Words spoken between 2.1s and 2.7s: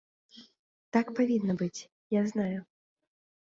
я знаю.